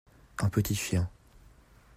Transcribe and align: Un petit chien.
Un 0.39 0.49
petit 0.49 0.73
chien. 0.73 1.07